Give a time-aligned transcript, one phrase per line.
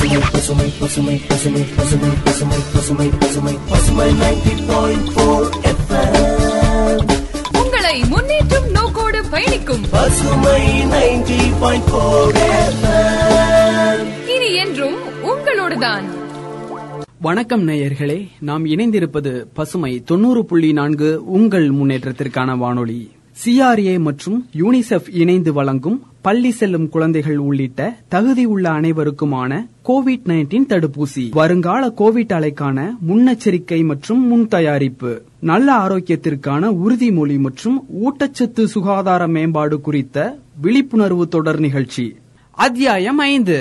[0.00, 5.48] பசுமை பசுமை பசுமை பசுமை பசுமை பசுமை பசுமை பசுமை பசுமை நைன்டி பாயிண்ட் போர்
[7.64, 9.84] உங்களை முன்னேற்றம் நோக்கோடு பயணிக்கும்.
[9.90, 12.36] பசுமை நைன்டி பாயிண்ட் போர்
[14.28, 16.04] இனி என்றும் உங்களோடுதான்.
[17.20, 23.15] வணக்கம் நேயர்களே நாம் இணைந்திருப்பது பசுமை தொண்ணூறு புள்ளி நான்கு உங்கள் முன்னேற்றத்திற்கான வானொலி.
[23.36, 29.50] சிஆர்ஏ மற்றும் யூனிசெஃப் இணைந்து வழங்கும் பள்ளி செல்லும் குழந்தைகள் உள்ளிட்ட தகுதி உள்ள அனைவருக்குமான
[29.88, 31.24] கோவிட் நைன்டீன் தடுப்பூசி.
[31.30, 40.16] வருங்கால கோவிட் அலைக்கான முன்னெச்சரிக்கை மற்றும் முன் தயாரிப்பு நல்ல ஆரோக்கியத்திற்கான உறுதிமொழி மற்றும் ஊட்டச்சத்து சுகாதார மேம்பாடு குறித்த
[40.60, 42.06] விழிப்புணர்வு தொடர் நிகழ்ச்சி.
[42.58, 43.58] அத்தியாயம் ஐந்து.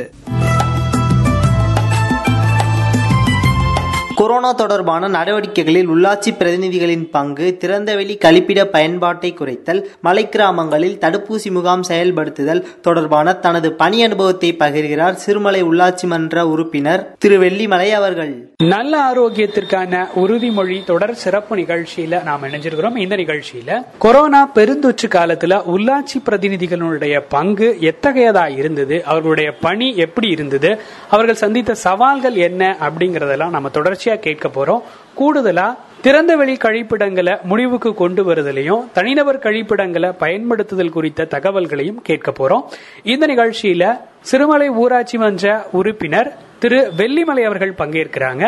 [4.16, 12.64] கொரோனா தொடர்பான நடவடிக்கைகளில் உள்ளாட்சி பிரதிநிதிகளின் பங்கு திறந்தவெளி கழிப்பிட பயன்பாட்டை குறைத்தல் மலை கிராமங்களில் தடுப்பூசி முகாம் செயல்படுத்துதல்
[12.82, 18.34] தொடர்பான தனது பணி அனுபவத்தை பகிர்கிறார் சிறுமலை உள்ளாட்சி மன்ற உறுப்பினர் திரு வெள்ளிமலை அவர்கள்.
[18.64, 22.98] நல்ல ஆரோக்கியத்திற்கான உறுதிமொழி தொடர் சிறப்பு நிகழ்ச்சியில நாம் இணைஞ்சிருக்கிறோம்.
[22.98, 29.06] இந்த நிகழ்ச்சியில கொரோனா பெருந்தொற்று காலத்துல உள்ளாட்சி பிரதிநிதிகளுடைய பங்கு எத்தகையதா இருந்தது?
[29.06, 30.80] அவர்களுடைய பணி எப்படி இருந்தது?
[31.10, 32.78] அவர்கள் சந்தித்த சவால்கள் என்ன?
[32.80, 34.82] அப்படிங்கறதெல்லாம் நம்ம தொடர்ச்சியா கேட்க போறோம்.
[35.20, 42.62] கூடுதலா திறந்தவெளி கழிப்பிடங்களை முடிவுக்கு கொண்டு வருதலையும் தனிநபர் கழிப்பிடங்களை பயன்படுத்துதல் குறித்த தகவல்களையும் கேட்க போறோம்.
[43.04, 48.44] இந்த நிகழ்ச்சியில சிறுமலை ஊராட்சி மன்ற உறுப்பினர் திரு வெள்ளிமலை அவர்கள் பங்கேற்கிறாங்க.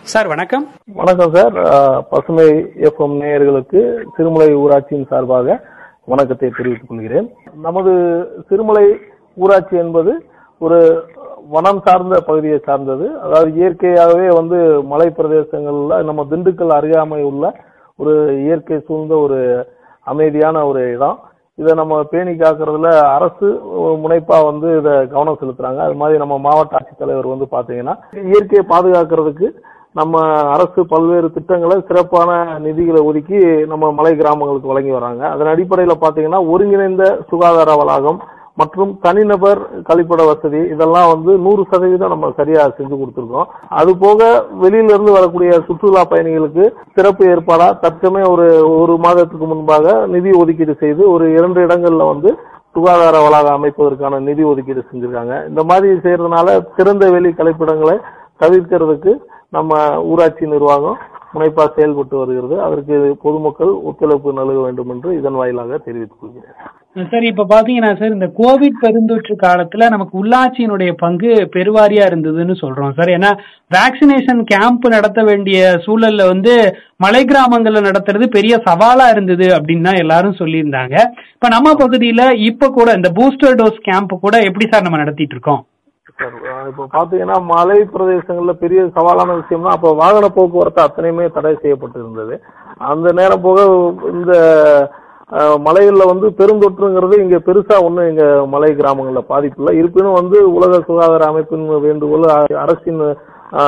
[0.00, 0.68] சார் வணக்கம்.
[0.94, 1.52] வணக்கம் சார்.
[2.10, 2.46] பசுமை
[2.80, 5.60] எஃப்எம் நேயர்களுக்கு திருமலை ஊராட்சியின் சார்பாக
[6.04, 7.36] வணக்கத்தை தெரிவித்துக் கொள்கிறேன்.
[7.62, 7.92] நமது
[8.48, 8.98] திருமலை
[9.34, 10.24] ஊராட்சி என்பது
[10.58, 11.04] ஒரு
[11.50, 13.20] வனம் சார்ந்த பகுதியை சார்ந்தது.
[13.20, 17.54] அதாவது இயற்கையாகவே வந்து மலை பிரதேசங்கள்ல நம்ம திண்டுக்கல் அருகாமை உள்ள
[17.96, 19.66] ஒரு இயற்கை சூழ்ந்த ஒரு
[20.04, 21.20] அமைதியான ஒரு இடம்.
[21.60, 23.48] இதை நம்ம பேணி காக்கிறதுல அரசு
[24.02, 25.80] முனைப்பா வந்து இதை கவனம் செலுத்துறாங்க.
[25.86, 27.94] அது மாதிரி நம்ம மாவட்ட ஆட்சித்தலைவர் வந்து பாத்தீங்கன்னா
[28.30, 29.48] இயற்கையை பாதுகாக்கிறதுக்கு
[30.00, 30.20] நம்ம
[30.54, 32.30] அரசு பல்வேறு திட்டங்களை சிறப்பான
[32.66, 33.40] நிதிகளை ஒதுக்கி
[33.72, 35.22] நம்ம மலை கிராமங்களுக்கு வழங்கி வராங்க.
[35.34, 38.20] அதன் அடிப்படையில் பார்த்தீங்கன்னா ஒருங்கிணைந்த சுகாதார வளாகம்
[38.60, 43.50] மற்றும் தனிநபர் கழிப்பிட வசதி இதெல்லாம் வந்து நூறு சதவீதம் நம்ம சரியா செஞ்சு கொடுத்துருக்கோம்.
[43.80, 44.20] அது போக
[44.62, 46.64] வெளியில இருந்து வரக்கூடிய சுற்றுலா பயணிகளுக்கு
[46.96, 48.48] சிறப்பு ஏற்பாடா தற்சமயம் ஒரு
[48.80, 52.32] ஒரு மாதத்துக்கு முன்பாக நிதி ஒதுக்கீடு செய்து ஒரு இரண்டு இடங்கள்ல வந்து
[52.76, 55.34] சுகாதார வளாகம் அமைப்பதற்கான நிதி ஒதுக்கீடு செஞ்சிருக்காங்க.
[55.50, 57.96] இந்த மாதிரி செய்யறதுனால திறந்த வெளி கழிப்பிடங்களை
[58.44, 59.12] தவிர்க்கிறதுக்கு
[59.56, 59.72] நம்ம
[60.10, 60.98] ஊராட்சி நிர்வாகம்
[61.34, 62.56] முனைப்பா செயல்பட்டு வருகிறது.
[62.66, 62.94] அதற்கு
[63.24, 66.56] பொதுமக்கள் ஒத்துழைப்பு நல்க வேண்டும் என்று இதன் வாயிலாக தெரிவித்துக் கொள்கிறேன்.
[67.12, 73.12] சார் இப்ப பாத்தீங்கன்னா சார் இந்த கோவிட் பெருந்தொற்று காலத்துல நமக்கு உள்ளாட்சியினுடைய பங்கு பெருவாரியா இருந்ததுன்னு சொல்றோம் சார்.
[73.16, 73.30] ஏன்னா
[73.76, 76.54] வேக்சினேஷன் கேம்ப் நடத்த வேண்டிய சூழல்ல வந்து
[76.96, 80.96] மலை கிராமங்கள்ல நடத்துறது பெரிய சவாலா இருந்தது அப்படின்னு தான் எல்லாரும் சொல்லியிருந்தாங்க.
[81.36, 85.62] இப்ப நம்ம பகுதியில இப்ப கூட இந்த பூஸ்டர் டோஸ் கேம்ப் கூட எப்படி சார் நம்ம நடத்திட்டு இருக்கோம்?
[86.68, 92.34] இப்போ பாத்தீங்கன்னா மலை பிரதேசங்கள்ல பெரிய சவாலான விஷயம்னா அப்போ வாகன போக்குவரத்து அத்தனையுமே தடை செய்யப்பட்டு இருந்தது
[92.86, 93.58] அந்த நேரம் போக
[94.12, 94.34] இந்த
[95.66, 99.72] மலைகளில் வந்து பெருந்தொற்றுங்கிறது இங்க பெருசா ஒண்ணும் எங்க மலை கிராமங்களில் பாதிப்பு இல்லை.
[99.80, 102.26] இருப்பினும் வந்து உலக சுகாதார அமைப்பின் வேண்டுகோள்
[102.64, 103.00] அரசின்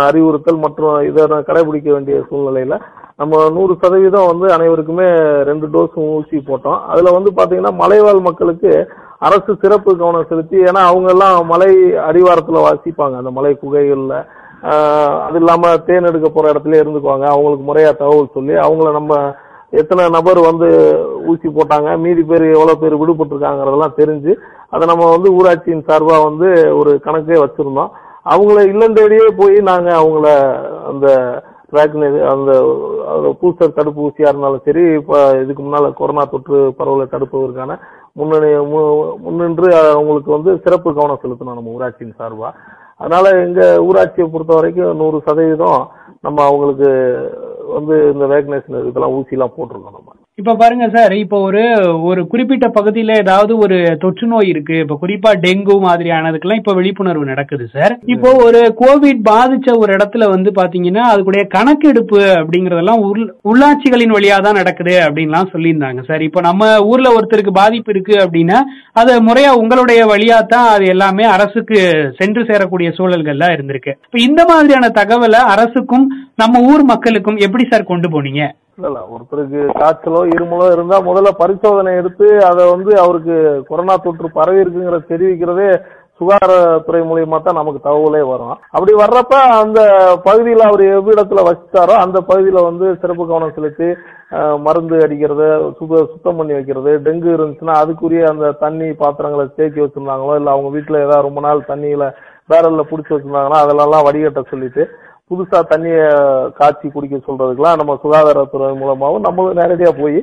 [0.08, 2.76] அறிவுறுத்தல் மற்றும் இதை கடைபிடிக்க வேண்டிய சூழ்நிலையில
[3.20, 5.08] நம்ம நூறு சதவீதம் வந்து அனைவருக்குமே
[5.48, 6.78] ரெண்டு டோஸ் ஊசி போட்டோம்.
[6.92, 8.70] அதுல வந்து பாத்தீங்கன்னா மலைவாழ் மக்களுக்கு
[9.26, 11.70] அரசு சிறப்பு கவனம் செலுத்தி ஏன்னா அவங்க எல்லாம் மலை
[12.08, 13.14] அடிவாரத்துல வாசிப்பாங்க.
[13.20, 14.16] அந்த மலை குகைகள்ல
[15.26, 17.26] அது இல்லாம தேன் எடுக்க போற இடத்துல இருந்துக்குவாங்க.
[17.32, 19.14] அவங்களுக்கு முறையா தகவல் சொல்லி அவங்கள நம்ம
[19.80, 20.68] எத்தனை நபர் வந்து
[21.30, 24.32] ஊசி போட்டாங்க மீதி பேர் எவ்வளவு பேர் விடுபட்டிருக்காங்கிறதெல்லாம் தெரிஞ்சு
[24.74, 26.48] அதை நம்ம வந்து ஊராட்சியின் சார்பா வந்து
[26.80, 27.92] ஒரு கணக்கே வச்சிருந்தோம்.
[28.26, 30.28] அவங்கள இல்லந்தேடியே போய் நாங்க அவங்கள
[30.86, 31.06] அந்த
[31.72, 32.50] வேக்சினேஷன் அந்த
[33.12, 37.76] அந்த பூஸ்டர் தடுப்பூசியா இருந்தாலும் சரி இப்போ இதுக்கு முன்னால கொரோனா தொற்று பரவலை தடுப்பதற்கான
[38.16, 38.84] முன்னணி மு-
[39.18, 42.50] முன்னின்று அவங்களுக்கு வந்து சிறப்பு கவனம் செலுத்தணும் நம்ம ஊராட்சியின் சார்பா.
[42.98, 45.82] அதனால எங்க ஊராட்சியை பொறுத்த வரைக்கும் நூறு சதவீதம்
[46.22, 46.90] நம்ம அவங்களுக்கு
[47.72, 50.10] வந்து இந்த வேக்சினேஷன் இதெல்லாம் ஊசி எல்லாம் போட்டிருக்கோம் நம்ம.
[50.38, 51.60] இப்ப பாருங்க சார் இப்போ ஒரு
[52.08, 54.76] ஒரு குறிப்பிட்ட பகுதியில ஏதாவது ஒரு தொற்று நோய் இருக்கு.
[54.84, 57.92] இப்ப குறிப்பா டெங்கு மாதிரியானதுக்கெல்லாம் இப்ப விழிப்புணர்வு நடக்குது சார்.
[58.14, 63.04] இப்போ ஒரு கோவிட் பாதிச்ச ஒரு இடத்துல வந்து பாத்தீங்கன்னா அதுக்குடைய கணக்கெடுப்பு அப்படிங்கறதெல்லாம்
[63.50, 66.24] உள்ளாட்சிகளின் வழியா தான் நடக்குது அப்படின்லாம் சொல்லியிருந்தாங்க சார்.
[66.28, 68.58] இப்போ நம்ம ஊர்ல ஒருத்தருக்கு பாதிப்பு இருக்கு அப்படின்னா
[69.02, 71.78] அது முறையா உங்களுடைய வழியா தான் அது எல்லாமே அரசுக்கு
[72.20, 73.94] சென்று சேரக்கூடிய சூழல்கள்லாம் இருந்திருக்கு.
[74.08, 76.06] இப்ப இந்த மாதிரியான தகவலை அரசுக்கும்
[76.44, 78.42] நம்ம ஊர் மக்களுக்கும் எப்படி சார் கொண்டு போனீங்க?
[78.78, 83.36] இல்ல இல்ல ஒருத்தருக்கு காய்ச்சலோ இருமலோ இருந்தா முதல்ல பரிசோதனை எடுத்து அதை வந்து அவருக்கு
[83.68, 85.68] கொரோனா தொற்று பரவி இருக்குங்கிறத தெரிவிக்கிறதே
[86.20, 88.52] சுகாதாரத்துறை மூலியமா தான் நமக்கு தகவலே வரும்.
[88.74, 89.78] அப்படி வர்றப்ப அந்த
[90.26, 93.88] பகுதியில் அவர் எவ்விடத்துல வசித்தாரோ அந்த பகுதியில வந்து சிறப்பு கவனம் செலுத்தி
[94.64, 95.48] மருந்து அடிக்கிறது
[95.78, 101.02] சுத சுத்தம் பண்ணி வைக்கிறது டெங்கு இருந்துச்சுன்னா அதுக்குரிய அந்த தண்ணி பாத்திரங்களை தேக்கி வச்சிருந்தாங்களோ இல்லை அவங்க வீட்டில்
[101.02, 102.06] ஏதாவது ரொம்ப நாள் தண்ணியில
[102.50, 104.84] பேரல்ல பிடிச்சி வச்சிருந்தாங்கன்னா அதெல்லாம் வடிகட்ட சொல்லிட்டு
[105.30, 105.98] புதுசா தண்ணிய
[106.56, 110.18] காய்ச்சி குடிக்க சொல்றதுக்கெல்லாம் நம்ம சுகாதாரத்துறை மூலமாவும் நம்ம நேரடியா போய்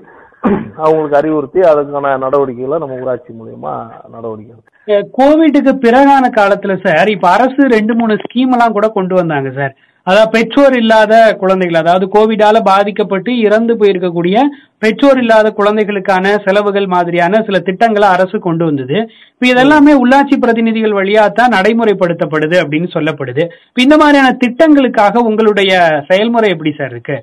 [0.77, 3.73] அவங்களுக்கு அறிவுறுத்தி அதுக்கான நடவடிக்கைகளை நம்ம ஊராட்சி மூலியமா
[4.09, 9.73] நடவடிக்கை கோவிட்டுக்கு பிறகான காலத்துல சார் இப்ப அரசு ரெண்டு மூணு ஸ்கீம் எல்லாம் கூட கொண்டு வந்தாங்க சார்.
[10.07, 14.35] அதாவது பெற்றோர் இல்லாத குழந்தைகள் அதாவது கோவிடால பாதிக்கப்பட்டு இறந்து போயிருக்கக்கூடிய
[14.83, 18.97] பெற்றோர் இல்லாத குழந்தைகளுக்கான செலவுகள் மாதிரியான சில திட்டங்களை அரசு கொண்டு வந்தது.
[19.33, 23.43] இப்ப இதெல்லாமே உள்ளாட்சி பிரதிநிதிகள் வழியா தான் நடைமுறைப்படுத்தப்படுது அப்படின்னு சொல்லப்படுது.
[23.69, 25.73] இப்ப இந்த மாதிரியான திட்டங்களுக்காக உங்களுடைய
[26.09, 27.17] செயல்முறை எப்படி சார் இருக்கு?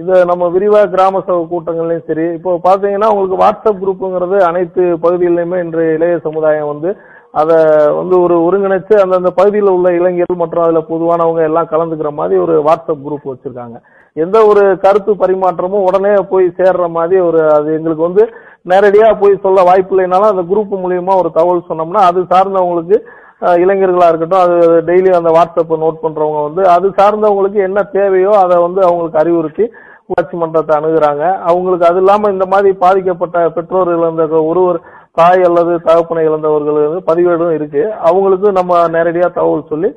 [0.00, 5.84] இதை நம்ம விரிவா கிராம சபை கூட்டங்கள்லயும் சரி இப்போ பாத்தீங்கன்னா உங்களுக்கு வாட்ஸ்அப் குரூப்புங்கிறது அனைத்து பகுதிகளிலுமே இன்று
[5.96, 6.90] இளைய சமுதாயம் வந்து
[7.40, 7.56] அதை
[7.98, 13.04] வந்து ஒரு ஒருங்கிணைச்சு அந்தந்த பகுதியில் உள்ள இளைஞர்கள் மற்றும் அதில் பொதுவானவங்க எல்லாம் கலந்துக்கிற மாதிரி ஒரு வாட்ஸ்அப்
[13.06, 13.76] குரூப் வச்சுருக்காங்க.
[14.16, 18.24] எந்த ஒரு கருத்து பரிமாற்றமும் உடனே போய் சேர்ற மாதிரி ஒரு அது எங்களுக்கு வந்து
[18.72, 22.98] நேரடியாக போய் சொல்ல வாய்ப்பு இல்லைனாலும் அந்த குரூப் மூலியமா ஒரு தகவல் சொன்னோம்னா அது சார்ந்தவங்களுக்கு
[23.64, 24.56] இளைஞர்களாக இருக்கட்டும் அது
[24.88, 29.64] டெய்லி அந்த வாட்ஸ்அப்பை நோட் பண்ணுறவங்க வந்து அது சார்ந்தவங்களுக்கு என்ன தேவையோ அதை வந்து அவங்களுக்கு அறிவுறுத்தி
[30.10, 31.24] ஊராட்சி மன்றத்தை அணுகிறாங்க.
[31.50, 34.78] அவங்களுக்கு அது இல்லாமல் இந்த மாதிரி பாதிக்கப்பட்ட பெற்றோர் இழந்த ஒருவர்
[35.18, 37.82] தாய் அல்லது தகப்பனை இழந்தவர்கள் வந்து பதிவேடும் இருக்கு.
[38.10, 39.90] அவங்களுக்கு நம்ம நேரடியா தகவல் சொல்லி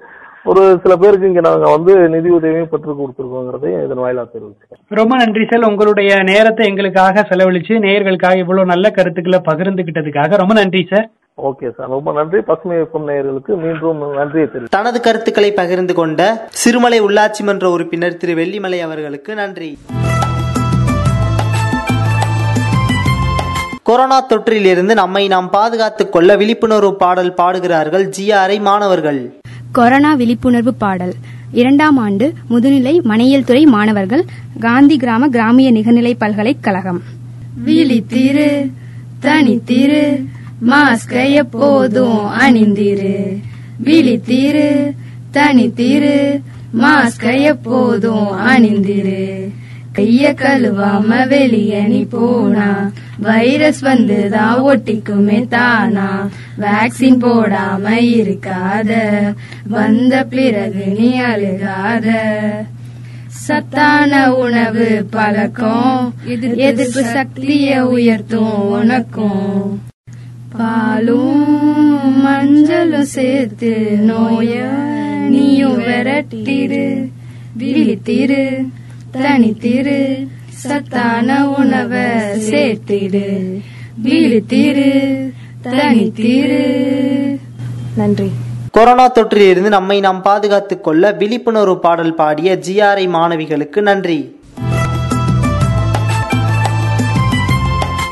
[0.44, 4.81] ஒரு சில பேருக்கு இங்க நாங்க வந்து நிதி உதவியும் பெற்றுக் கொடுத்துருக்கோங்கிறதையும் இதன் வாயிலா தெரிவிச்சுக்கிறேன்.
[5.00, 5.69] ரொம்ப நன்றி சார்.
[5.69, 11.10] உங்களுடைய நேரத்தை எங்களுக்காக செலவழிச்சு நேயர்களுக்காக இவ்வளவு நல்ல கருத்துக்களை பகிர்ந்துகிட்டதுக்காக ரொம்ப நன்றி சார்.
[11.50, 11.89] Okay sir.
[11.95, 12.42] ரொம்ப நன்றி.
[12.42, 16.22] பசுமை இயக்கம் நேயர்களுக்கு மீண்டும் நன்றியை தெரிவித்துக் தனது கருத்துக்களை பகிர்ந்து கொண்ட
[16.63, 19.72] சிறுமலை உள்ளாட்சி மன்ற உறுப்பினர் திரு வெள்ளிமலை அவர்களுக்கு நன்றி.
[23.89, 29.39] கொரோனா தொற்றிலிருந்து நம்மை நாம் பாதுகாத்துக் கொள்ள விழிப்புணர்வு பாடல் பாடுகிறார்கள் ஜிஆர்ஐ மாணவர்கள்.
[29.71, 31.13] கொரோனா விழிப்புணர்வு பாடல்.
[31.51, 34.25] இரண்டாம் ஆண்டு முதுநிலை மனையியல் துறை மாணவர்கள்
[34.59, 37.01] காந்தி கிராம கிராமிய நிகர்நிலை பல்கலைக்கழகம்.
[37.65, 38.71] விழித்திரு
[39.21, 40.25] தனித்திரு
[40.68, 43.38] மாஸ்கை எப்போதும் அணிந்திரு.
[43.83, 44.91] விழித்திரு
[45.33, 46.41] தனித்திரு
[46.81, 49.51] மாஸ்கை எப்போதும் அணிந்திரு.
[49.95, 52.91] கைய கழுவாம வெளிய நீ போனா
[53.21, 56.30] வைரஸ் வந்துதான் ஒட்டிக்குமே தானா?
[56.60, 58.94] வேக்சின் போடாம இருக்காத.
[59.68, 62.10] வந்த பிறகு நீ அழுகாத.
[63.27, 66.13] சத்தான உணவு பழக்கம்.
[66.56, 69.81] எதிர்ப்பு சக்திய உயர்த்தும் உனக்கும்.
[70.50, 74.69] பாலும் மஞ்சளும் சேர்த்து நோய
[75.30, 77.10] நீயும் விரட்டிரு
[77.60, 78.68] விழித்திரு
[79.13, 80.27] தனித்திரு.
[80.60, 82.04] சத்தான உணவை
[82.52, 83.60] சேர்த்திடு.
[84.04, 84.90] விழித்திரு
[85.64, 86.66] தனித்திரு
[87.96, 88.32] நன்றி.
[88.72, 94.40] கொரோனா தொற்றிலிருந்து நம்மை நாம் பாதுகாத்துக் கொள்ள விழிப்புணர்வு பாடல் பாடிய ஜிஆர்ஐ மாணவிகளுக்கு நன்றி.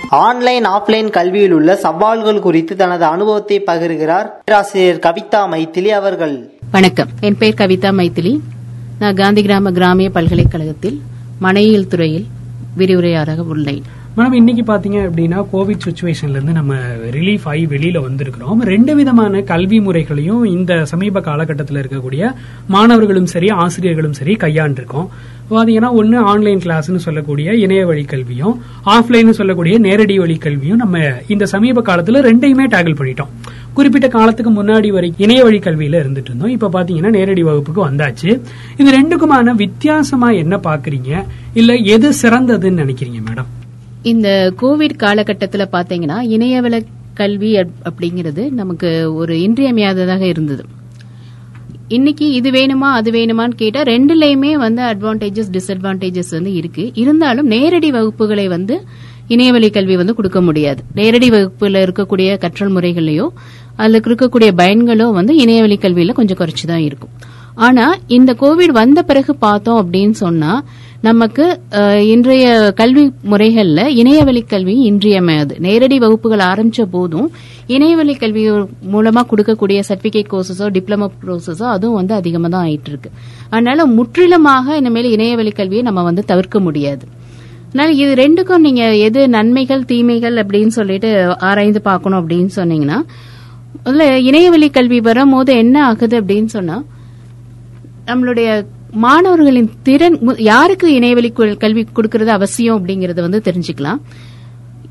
[0.10, 6.52] ஆன்லைன் ஆஃப்லைன் கல்வியில் உள்ள சவால்கள் குறித்து தனது அனுபவத்தை பகிர்கிறார் பேராசிரியர் கவிதா மைத்திலி அவர்கள்.
[6.72, 7.08] வணக்கம்.
[7.20, 8.40] என் பெயர் கவிதா மைத்திலி.
[9.00, 11.02] நான் காந்தி கிராம கிராமிய பல்கலைக்கழகத்தில்
[11.42, 12.26] மனையியல் துறையில்
[12.78, 13.82] விரிவுரையாளராக உள்ளேன்.
[14.18, 16.76] மேடம் இன்னைக்கு பாத்தீங்க அப்படின்னா கோவிட் சுச்சுவேஷன்ல இருந்து நம்ம
[17.12, 18.62] ரிலீஃப் ஆகி வெளியில வந்திருக்கிறோம்.
[18.62, 22.34] ரெண்டு விதமான கல்வி முறைகளையும் இந்த சமீப காலகட்டத்தில் இருக்கக்கூடிய
[22.68, 25.08] மாணவர்களும் சரி ஆசிரியர்களும் சரி கையாண்டிருக்கோம்.
[25.52, 31.46] பாத்தீங்கன்னா ஒன்னு ஆன்லைன் கிளாஸ்னு சொல்லக்கூடிய இணைய வழி கல்வியும் ஆஃப்லைன் சொல்லக்கூடிய நேரடி வழி கல்வியும் நம்ம இந்த
[31.46, 33.34] சமீப காலத்துல ரெண்டையுமே டேக்கிள் பண்ணிட்டோம்.
[33.78, 36.50] குறிப்பிட்ட காலத்துக்கு முன்னாடி வரை இணைய வழி கல்வியில இருந்துட்டு இருந்தோம்.
[36.50, 38.42] இப்ப பாத்தீங்கன்னா நேரடி வகுப்புக்கு வந்தாச்சு.
[38.78, 41.24] இது ரெண்டுக்குமான வித்தியாசமா என்ன பாக்குறீங்க?
[41.54, 43.46] இல்ல எது சிறந்ததுன்னு நினைக்கிறீங்க மேடம்?
[44.02, 50.66] இந்த கோவிட் காலகட்டத்துல பாத்தீங்கன்னா இணையவள கல்வி அப்- அப்படிங்கிறது நமக்கு ஒரு இன்றியமையாததாக இருந்தது.
[51.88, 56.92] இன்னைக்கு இது வேணுமா அது வேணுமான்னு கேட்டா ரெண்டுலயுமே வந்து அட்வான்டேஜஸ் டிஸ்அட்வான்டேஜஸ் வந்து இருக்கு.
[56.94, 58.84] இருந்தாலும் நேரடி வகுப்புகளை வந்து
[59.28, 60.84] இணையவழி கல்வி வந்து கொடுக்க முடியாது.
[60.96, 63.28] நேரடி வகுப்புல இருக்கக்கூடிய கற்றல் முறைகளையோ
[63.82, 67.14] அதுல இருக்கக்கூடிய பயன்களோ வந்து இணையவழி கல்வியில கொஞ்சம் குறைச்சி தான் இருக்கும்.
[67.68, 67.86] ஆனா
[68.18, 70.52] இந்த கோவிட் வந்த பிறகு பார்த்தோம் அப்படின்னு சொன்னா
[71.08, 71.46] நமக்கு
[72.14, 72.46] இன்றைய
[72.80, 75.54] கல்வி முறைகள்ல இணையவழி கல்வி இன்றியமையாது.
[75.66, 77.28] நேரடி வகுப்புகள் ஆரம்பிச்ச போதும்
[77.76, 78.44] இணையவழி கல்வி
[78.94, 83.12] மூலமா கொடுக்கக்கூடிய சர்டிபிகேட் கோர்சஸோ டிப்ளமோ கோர்சஸோ அதுவும் வந்து அதிகமா தான் ஆயிட்டு இருக்கு
[83.54, 87.06] அதனால முற்றிலுமாக இனிமேல் இணையவழி கல்வியை நம்ம வந்து தவிர்க்க முடியாது.
[87.70, 91.10] அதனால இது ரெண்டுக்கும் நீங்க எது நன்மைகள் தீமைகள் அப்படின்னு சொல்லிட்டு
[91.50, 93.00] ஆராய்ந்து பார்க்கணும் அப்படின்னு சொன்னீங்கன்னா
[93.86, 96.84] முதல்ல இணையவழி கல்வி வரும் போது என்ன ஆகுது அப்படின்னு சொன்னா
[98.08, 104.00] நம்மளுடைய மாணவர்களின் திறன் யாருக்கு இணையவழி கல்வி கொடுக்கறது அவசியம் அப்படிங்கறத வந்து தெரிஞ்சுக்கலாம்.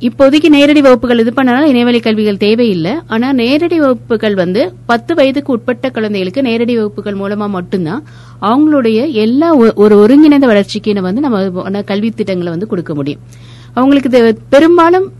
[0.01, 2.93] இப்போதைக்கு நேரடி வகுப்புகள் இது பண்ணனால இணையவழி கல்விகள் தேவையில்லை.
[3.07, 8.05] ஆனா நேரடி வகுப்புகள் வந்து பத்து வயதுக்கு உட்பட்ட குழந்தைகளுக்கு நேரடி வகுப்புகள் மூலமா மட்டும்தான்
[8.43, 13.21] அவங்களுடைய எல்லா ஒ- ஒரு ஒருங்கிணைந்த வளர்ச்சிக்கு வந்து நம்ம கல்வி திட்டங்களை வந்து கொடுக்க முடியும்.
[13.73, 15.13] அவங்களுக்கு பெரும்பாலும்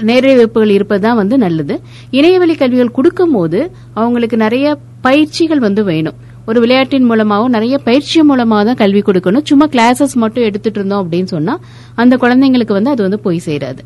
[0.00, 1.80] நேரடி வகுப்புகள் இருப்பது தான் வந்து நல்லது.
[2.10, 6.14] இணையவழி கல்விகள் கொடுக்கும்போது அவங்களுக்கு நிறைய பயிற்சிகள் வந்து வேணும்.
[6.46, 9.44] ஒரு விளையாட்டின் மூலமாகவும் நிறைய பயிற்சி மூலமாக தான் கல்வி கொடுக்கணும்.
[9.44, 11.58] சும்மா கிளாஸஸ் மட்டும் எடுத்துட்டு இருந்தோம் அப்படின்னு சொன்னா
[11.94, 13.78] அந்த குழந்தைங்களுக்கு வந்து அது வந்து போய் சேராது.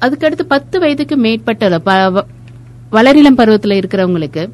[0.00, 2.24] அதுக்கடுத்து பத்து வயதுக்கு மேற்பட்ட ப- வ-
[2.90, 4.50] வளரிளம் பருவத்தில் இருக்கிறவங்களுக்கு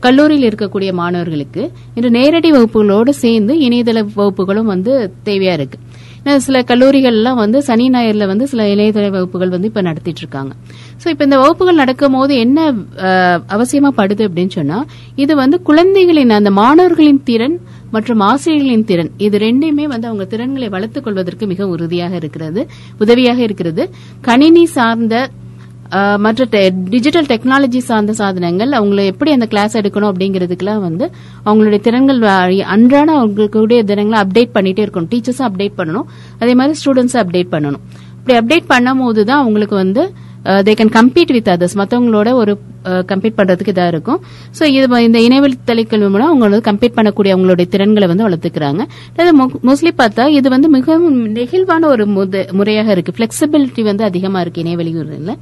[0.00, 5.78] கல்லூரியில் இருக்கக்கூடிய மாணவர்களுக்கு இன்று நேரடி வகுப்புகளோடு சேர்ந்து இணையதள வகுப்புகளும் வந்து தேவையா இருக்கு.
[6.40, 10.52] சில கல்லூரிகள்லாம் வந்து சனி ஞாயிறுல வந்து சில இணையதள வகுப்புகள் வந்து இப்ப நடத்திட்டு இருக்காங்க
[11.02, 12.58] சோ இப்ப இந்த வகுப்புகள் நடக்கும் போது என்ன
[13.04, 14.78] அஹ், அவசியமா படுது அப்படின்னு சொன்னா
[15.16, 17.56] இது வந்து குழந்தைகளின் அந்த மாணவர்களின் திறன்
[17.92, 19.10] மற்றும் ஆசிரியர்களின் திறன்.
[19.18, 22.60] இது ரெண்டையுமே வந்து அவங்க திறன்களை வளர்த்துக் கொள்வதற்கு மிக உறுதியாக இருக்கிறது
[23.00, 23.84] உதவியாக இருக்கிறது.
[24.20, 25.14] கணினி சார்ந்த
[26.16, 31.10] மற்ற டிஜிட்டல் டெக்னாலஜி சார்ந்த சாதனங்கள் அவங்களை எப்படி அந்த கிளாஸ் எடுக்கணும் அப்படிங்கிறதுக்கெல்லாம் வந்து
[31.46, 32.20] அவங்களுடைய திறன்கள்
[32.62, 35.08] அன்றாட அவங்களுடைய திறன்களை அப்டேட் பண்ணிட்டே இருக்கணும்.
[35.10, 36.02] டீச்சர்ஸும் அப்டேட் பண்ணணும்.
[36.38, 37.80] அதே மாதிரி ஸ்டூடெண்ட்ஸும் அப்டேட் பண்ணணும்.
[38.26, 40.12] இப்படி அப்டேட் பண்ணும் போது தான் அவங்களுக்கு வந்து
[40.44, 44.20] they can compete with others மற்றவங்களோட ஒரு கம்பீட் பண்றதுக்கு இதாக இருக்கும்.
[44.58, 48.84] ஸோ இது இந்த இணையவழி தலைக்கல்வி மூலம் அவங்க வந்து கம்பீட் பண்ணக்கூடிய அவங்களுடைய திறன்களை வந்து வளர்த்துக்கிறாங்க.
[49.64, 53.12] மோஸ்ட்லி பார்த்தா இது வந்து மிகவும் நெகிழ்வான ஒரு முத- முறையாக இருக்கு.
[53.16, 55.36] பிளெக்சிபிலிட்டி வந்து அதிகமாக இருக்கு இணையவழிகளில்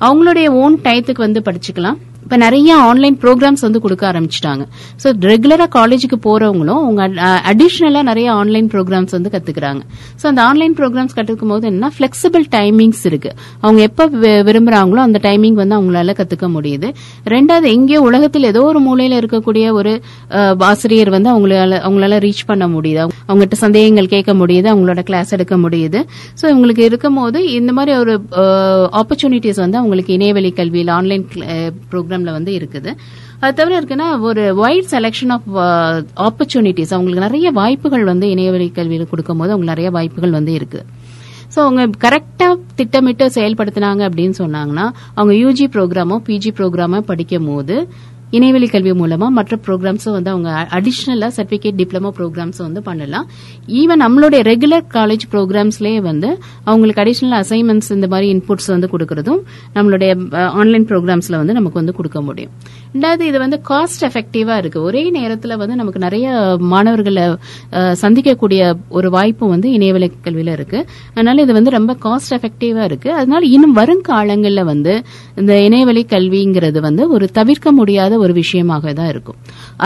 [0.00, 1.98] அவங்களுடைய ஓன் டயத்துக்கு வந்து படிச்சுக்கலாம்.
[2.28, 4.66] இப்ப நிறைய ஆன்லைன் ப்ரோக்ராம்ஸ் வந்து கொடுக்க ஆரம்பிச்சிட்டாங்க.
[5.04, 7.06] ஸோ ரெகுலரா காலேஜுக்கு போறவங்களும் அவங்க
[7.54, 9.80] அடிஷ்னலாக நிறைய ஆன்லைன் ப்ரோக்ராம்ஸ் வந்து கத்துக்கிறாங்க.
[10.22, 13.32] ஸோ அந்த ஆன்லைன் ப்ரோக்ராம்ஸ் கத்துக்கும் போது என்ன பிளெக்சிபிள் டைமிங்ஸ் இருக்கு.
[13.60, 16.94] அவங்க எப்ப வி- விரும்புறாங்களோ அந்த டைமிங் வந்து அவங்களால கத்துக்க முடியுது.
[17.24, 20.00] ரெண்டாவது எங்கேயோ உலகத்தில் ஏதோ ஒரு மூலையில இருக்கக்கூடிய ஒரு
[20.58, 22.96] ஆசிரியர் வந்து அவங்களால அவங்களால ரீச் பண்ண முடியுது.
[22.96, 24.68] அவங்க- அவங்ககிட்ட சந்தேகங்கள் கேட்க முடியுது.
[24.74, 26.04] அவங்களோட கிளாஸ் எடுக்க முடியுது.
[26.42, 28.20] ஸோ இவங்களுக்கு இருக்கும் போது இந்த மாதிரி ஒரு
[28.92, 31.28] ஆப்பர்ச்சுனிட்டிஸ் வந்து அவங்களுக்கு இணையவழி கல்வியில் ஆன்லைன்
[31.92, 32.90] ப்ரோக்ராம் ப்ரோக்ராம்ல வந்து இருக்குது.
[33.42, 35.48] அது தவிர இருக்குன்னா ஒரு வைட் செலெக்ஷன் ஆஃப்
[36.28, 40.80] ஆப்பர்ச்சுனிட்டிஸ் அவங்களுக்கு நிறைய வாய்ப்புகள் வந்து இணையவழி கல்வியில் கொடுக்கும்போது அவங்களுக்கு நிறைய வாய்ப்புகள் வந்து இருக்கு.
[41.54, 42.48] ஸோ அவங்க கரெக்டா
[42.78, 44.86] திட்டமிட்டு செயல்படுத்தினாங்க அப்படின்னு சொன்னாங்கன்னா
[45.18, 47.76] அவங்க யூஜி ப்ரோக்ராமோ பிஜி ப்ரோக்ராமோ படிக்கும் போது
[48.36, 53.26] இணைவெளி கல்வி மூலமா மற்ற ப்ரோக்ராம்ஸும் வந்து அவங்க அடிஷ்னலா சர்டிபிகேட் டிப்ளமோ ப்ரோக்ராம்ஸ் வந்து பண்ணலாம்.
[53.80, 56.30] ஈவன் நம்மளுடைய ரெகுலர் காலேஜ் ப்ரோக்ராம்ஸ்லயே வந்து
[56.64, 59.40] அவங்களுக்கு அடிஷ்னல் அசைன்மெண்ட்ஸ் இந்த மாதிரி இன்புட்ஸ் வந்து கொடுக்கறதும்
[59.76, 60.10] நம்மளுடைய
[60.62, 62.52] ஆன்லைன் ப்ரோக்ராம்ஸ்ல வந்து நமக்கு வந்து கொடுக்க முடியும்.
[62.94, 64.78] ரெண்டாவது இது வந்து காஸ்ட் எஃபெக்டிவா இருக்கு.
[64.88, 66.28] ஒரே நேரத்துல வந்து நமக்கு நிறைய
[66.72, 67.24] மாணவர்களை
[68.02, 68.60] சந்திக்கக்கூடிய
[68.98, 70.78] ஒரு வாய்ப்பு வந்து இணையவழி கல்வியில இருக்கு.
[71.14, 73.10] அதனால இது வந்து ரொம்ப காஸ்ட் எஃபெக்டிவா இருக்கு.
[73.20, 74.94] அதனால இன்னும் வருங்காலங்கள்ல வந்து
[75.42, 79.38] இந்த இணையவழி கல்விங்கிறது வந்து ஒரு தவிர்க்க முடியாத ஒரு விஷயமாக தான் இருக்கும்.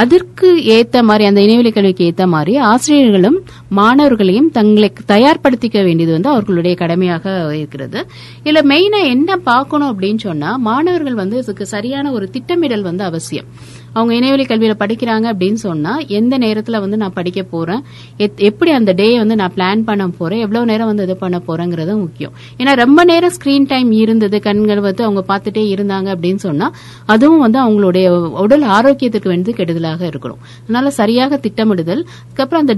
[0.03, 3.39] அதற்கு ஏத்த மாதிரி அந்த இணையவழி கல்விக்கு ஏத்த மாதிரி ஆசிரியர்களும்
[3.81, 7.25] மாணவர்களையும் தங்களை தயார்படுத்திக்க வேண்டியது வந்து அவர்களுடைய கடமையாக
[7.61, 7.99] இருக்கிறது.
[8.43, 13.45] இதில் மெயினா என்ன பார்க்கணும் அப்படின்னு சொன்னா மாணவர்கள் வந்து இதுக்கு சரியான ஒரு திட்டமிடல் வந்து அவசியம்.
[13.93, 17.83] அவங்க இணையவழி கல்வியில படிக்கிறாங்க அப்படின்னு சொன்னா எந்த நேரத்துல வந்து நான் படிக்க போறேன்
[18.19, 21.99] எத்- எப்படி அந்த டே வந்து நான் பிளான் பண்ண போறேன் எவ்வளவு நேரம் வந்து இது பண்ண போறேங்கிறது
[21.99, 22.33] முக்கியம்.
[22.59, 26.73] ஏன்னா ரொம்ப நேரம் ஸ்கிரீன் டைம் இருந்தது கண்கள் வந்து அவங்க பார்த்துட்டே இருந்தாங்க அப்படின்னு சொன்னா
[27.07, 30.41] அதுவும் வந்து அவங்களுடைய உடல் ஆரோக்கியத்துக்கு வந்து கெடுதலாக இருக்கணும்.
[30.65, 32.75] அதனால சரியாக திட்டமிடுதல் அதுக்கப்புறம் அந்த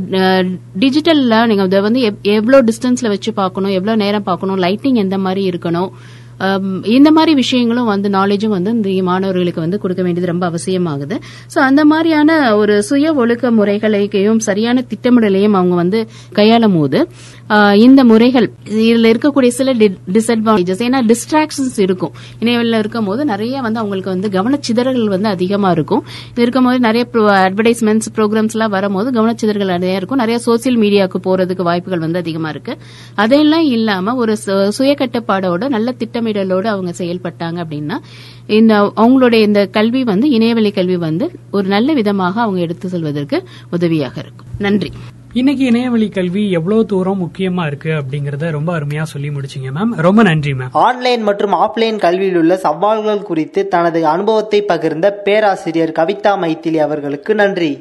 [0.78, 5.90] டிஜிட்டல்ல நீங்க அதை வந்து எவ்வளவு டிஸ்டன்ஸ்ல வச்சு பார்க்கணும் எவ்வளவு நேரம் பார்க்கணும் லைட்டிங் எந்த மாதிரி இருக்கணும்
[6.82, 11.16] இந்த மாதிரி விஷயங்களும் வந்து நாலேஜும் வந்து இந்த மாணவர்களுக்கு வந்து கொடுக்க வேண்டியது ரொம்ப அவசியமாகுது.
[11.54, 16.98] ஸோ அந்த மாதிரியான ஒரு சுய ஒழுக்க முறைகளையும் சரியான திட்டமிடலையும் அவங்க வந்து கையாளும் போது
[17.74, 22.12] இந்த முறைகள் இதுல இருக்கக்கூடிய சில டிஸ்அட்வான்டேஜஸ் ஏன்னா டிஸ்ட்ராக்ஷன்ஸ் இருக்கும்.
[22.40, 26.04] இணையவெளியில் இருக்கும் போது நிறைய வந்து அவங்களுக்கு வந்து கவனச்சிதறல்கள் வந்து அதிகமா இருக்கும்.
[26.30, 30.18] இது இருக்கும் போது நிறைய அட்வர்டைஸ்மெண்ட்ஸ் ப்ரோக்ராம்ஸ் எல்லாம் வரும்போது கவனச்சிதறல் நிறைய இருக்கும்.
[30.18, 32.76] நிறைய சோசியல் மீடியாவுக்கு போறதுக்கு வாய்ப்புகள் வந்து அதிகமா இருக்கு.
[33.14, 37.98] அதையெல்லாம் இல்லாம ஒரு சு- சுய கட்டுப்பாடோட நல்ல திட்டமிடலோடு அவங்க செயல்பட்டாங்க அப்படின்னா
[38.46, 44.20] இந்த அவங்களுடைய இந்த கல்வி வந்து இணையவெளி கல்வி வந்து ஒரு நல்ல விதமாக அவங்க எடுத்து செல்வதற்கு உதவியாக
[44.20, 44.46] இருக்கும்.
[44.58, 44.90] நன்றி.
[45.34, 50.52] இன்னைக்கு இணையவழி கல்வி எவ்வளவு தூரம் முக்கியமா இருக்கு அப்படிங்கறத ரொம்ப அருமையா சொல்லி முடிச்சீங்க மேம் ரொம்ப நன்றி
[50.54, 57.34] மேம் ஆன்லைன் மற்றும் ஆஃப்லைன் கல்வியில் உள்ள சவால்கள் குறித்து தனது அனுபவத்தை பகிர்ந்த பேராசிரியர் கவிதா மைத்திலி அவர்களுக்கு
[57.34, 57.72] நன்றி.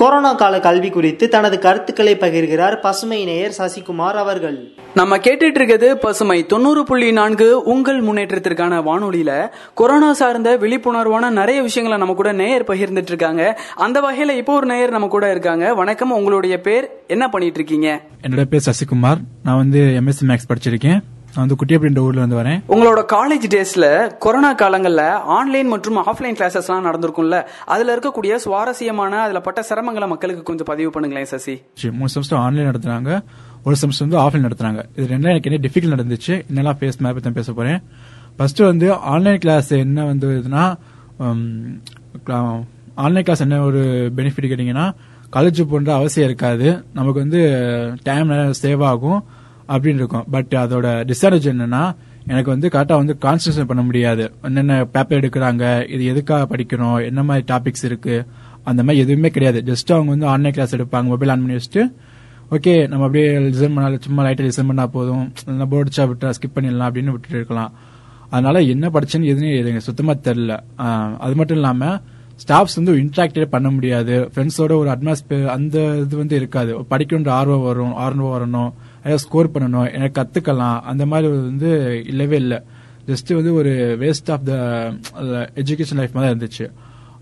[0.00, 4.72] கொரோனா கால கல்வி குறித்து தனது கருத்துக்களை பகிர்கிறார் பசுமை நேயர் சசிகுமார் அவர்கள்.
[4.94, 9.48] நம்ம கேட்டுட்டு இருக்கிறது பசுமை தொண்ணூறு புள்ளி நான்கு உங்கள் முன்னேற்றத்திற்கான வானொலியில.
[9.74, 13.60] கொரோனா சார்ந்த விழிப்புணர்வான நிறைய விஷயங்களை நம்ம கூட நேயர் பகிர்ந்துட்டு இருக்காங்க.
[13.76, 15.74] அந்த வகையில இப்போ ஒரு நேயர் நம்ம கூட இருக்காங்க.
[15.74, 18.00] வணக்கம் உங்களுடைய பேர் என்ன பண்ணிட்டு இருக்கீங்க?
[18.28, 19.18] என்னோட பேர் சசிகுமார்.
[19.42, 21.00] நான் வந்து எம்எஸ்சி மேக்ஸ் படிச்சிருக்கேன்.
[21.34, 22.60] நான் வந்து குட்டியப்படின்ற ஊர்ல இருந்து வரேன்.
[22.74, 23.86] உங்களோட காலேஜ் டேஸ்ல
[24.24, 25.02] கொரோனா காலங்கள்ல
[25.36, 27.38] ஆன்லைன் மற்றும் ஆஃப்லைன் கிளாஸஸ் எல்லாம் நடந்திருக்கும்ல
[27.72, 31.54] அதுல இருக்கக்கூடிய சுவாரஸ்யமான அதுல பட்ட சிரமங்களை மக்களுக்கு கொஞ்சம் பதிவு பண்ணுங்களேன் சசி.
[31.98, 33.10] மூணு செமஸ்டர் ஆன்லைன் நடத்துறாங்க
[33.64, 34.82] ஒரு செமஸ்டர் வந்து ஆஃப்லைன் நடத்துறாங்க.
[34.96, 37.80] இது ரெண்டும் எனக்கு என்ன டிஃபிகல்ட் நடந்துச்சு என்னெல்லாம் ஃபேஸ் மேப் பத்தி பேச போறேன்.
[38.36, 40.64] ஃபர்ஸ்ட் வந்து ஆன்லைன் கிளாஸ் என்ன வந்து இதுனா
[43.04, 43.82] ஆன்லைன் கிளாஸ் என்ன ஒரு
[44.16, 44.86] பெனிஃபிட் கேட்டீங்கன்னா
[45.36, 46.68] காலேஜ் போன்ற அவசியம் இருக்காது.
[46.98, 47.42] நமக்கு வந்து
[48.08, 48.30] டைம்
[48.64, 49.20] சேவ் ஆகும்.
[49.74, 50.26] அப்படின்னு இருக்கும்.
[50.34, 51.82] பட் அதோட டிஸ்அட்வான்டேஜ் என்னன்னா
[52.30, 54.24] எனக்கு வந்து கரெக்டா வந்து கான்சன்ட்ரேட் பண்ண முடியாது.
[54.48, 58.16] என்னென்ன பேப்பர் எடுக்கிறாங்க இது எதுக்காக படிக்கணும் என்ன மாதிரி டாபிக்ஸ் இருக்கு
[58.70, 59.60] அந்த மாதிரி எதுவுமே கிடையாது.
[59.70, 61.84] ஜஸ்ட் அவங்க வந்து ஆன்லைன் கிளாஸ் எடுப்பாங்க மொபைல் ஆன் பண்ணி வச்சுட்டு
[62.56, 65.26] ஓகே நம்ம அப்படியே லிசன் பண்ணாலும் சும்மா லைட்டாக லிசன் பண்ணா போதும்.
[65.72, 67.72] போர்டிச்சா விட்டா ஸ்கிப் பண்ணிடலாம் அப்படின்னு விட்டுட்டு இருக்கலாம்.
[68.34, 70.52] அதனால என்ன படிச்சுன்னு எதுன்னு எனக்கு சுத்தமா தெரில.
[71.24, 71.96] அது மட்டும் இல்லாமல்
[72.48, 74.30] ஸ்டாஃப்ஸ் வந்து இன்ட்ராக்டே பண்ண முடியாது.
[74.34, 76.78] ஃப்ரெண்ட்ஸோட ஒரு அட்மாஸ்பியர் அந்த இது வந்து இருக்காது.
[76.78, 80.80] படிக்கணுன்ற ஆர்வம் வரும் ஆர்வம் வரணும் ஏதாவது ஸ்கோர் பண்ணணும் எனக்கு கத்துக்கலாம்.
[80.80, 82.62] அந்த மாதிரி வந்து இல்லவே இல்லை.
[83.06, 84.52] ஜஸ்ட் வந்து ஒரு waste of the
[85.54, 86.72] education life மாதிரி இருந்துச்சு.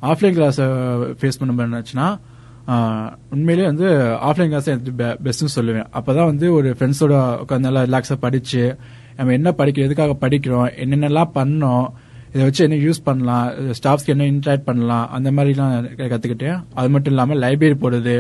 [0.03, 2.19] ஆஃப்லைன் கிளாஸ் ஃபேஸ் பண்ண என்னாச்சுன்னா
[2.67, 3.95] ஆஹ் உண்மையிலேயே வந்து
[4.25, 5.85] ஆஃப்லைன் கிளாஸ் எனக்கு பெஸ்ட்னு சொல்லுவேன்.
[5.95, 8.77] அப்பதான் வந்து ஒரு ஃப்ரெண்ட்ஸோட உட்காந்து நல்லா ரிலாக்ஸாக படிச்சு
[9.17, 11.89] நம்ம என்ன படிக்கிறோம் எதுக்காக படிக்கிறோம் என்னென்னலாம் பண்ணோம்
[12.33, 13.47] இதை வச்சு என்ன யூஸ் பண்ணலாம்
[13.79, 15.73] ஸ்டாஃப்ஸ்க்கு என்ன இன்ட்ராக்ட் பண்ணலாம் அந்த மாதிரிலாம்
[16.13, 18.17] கற்றுக்கிட்டேன் அது மட்டும் இல்லாமல் லைப்ரரி போடுறது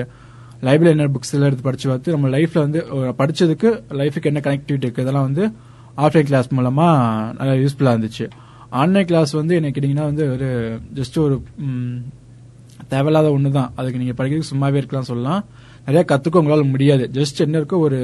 [0.67, 2.81] லைப்ரரி என்ன புக்ஸ் எல்லாம் எடுத்து படிச்சு பார்த்து நம்ம லைஃப்ல வந்து
[3.21, 5.45] படிச்சதுக்கு லைஃபுக்கு என்ன கனெக்டிவிட்டி இருக்கு இதெல்லாம் வந்து
[6.05, 6.87] ஆஃப்லைன் கிளாஸ் மூலமா
[7.39, 8.27] நல்லா யூஸ்ஃபுல்லா இருந்துச்சு.
[8.81, 10.49] ஆன்லைன் கிளாஸ் வந்து என்ன கேட்டீங்கன்னா வந்து ஒரு
[10.99, 11.37] ஜஸ்ட் ஒரு
[12.93, 15.41] தேவையில்லாத ஒன்று தான் அதுக்கு நீங்கள் படிக்கிறதுக்கு சும்மாவே இருக்கலாம் சொல்லலாம்.
[15.89, 17.05] நிறைய கத்துக்க உங்களால முடியாது.
[17.17, 17.99] ஜஸ்ட் என்ன இருக்கோ ஒரு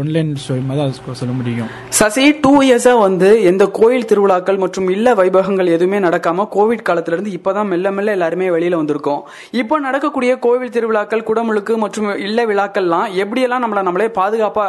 [0.00, 0.32] ஒன்லைன்
[0.68, 1.68] மாதிரி தான் சொல்ல முடியும்.
[1.98, 7.34] சசி டூ இயர்ஸா வந்து எந்த கோயில் திருவிழாக்கள் மற்றும் இல்ல வைபவங்கள் எதுவுமே நடக்காம கோவிட் காலத்துல இருந்து
[7.38, 9.22] இப்பதான் மெல்ல மெல்ல எல்லாருமே வெளியில வந்திருக்கோம்.
[9.60, 14.66] இப்போ நடக்கக்கூடிய கோவில் திருவிழாக்கள் குடமுழுக்கு மற்றும் இல்ல விழாக்கள்லாம் எப்படியெல்லாம் நம்மள நம்மளே பாதுகாப்பா